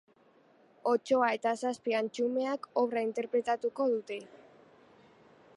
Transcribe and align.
Otsoa 0.91 1.27
eta 1.39 1.51
zazpi 1.65 1.95
antxumeak 1.99 2.67
obra 2.85 3.07
interpretatuko 3.11 3.91
dute. 3.95 4.23